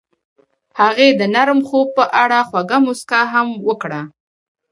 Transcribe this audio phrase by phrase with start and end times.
[0.79, 4.01] هغې د نرم خوب په اړه خوږه موسکا هم وکړه.